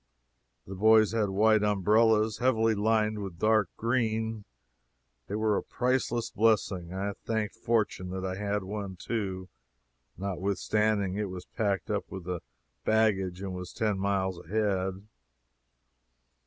[0.65, 4.45] The boys had white umbrellas heavily lined with dark green.
[5.27, 6.91] They were a priceless blessing.
[6.91, 9.47] I thanked fortune that I had one, too,
[10.17, 12.39] notwithstanding it was packed up with the
[12.83, 15.05] baggage and was ten miles ahead.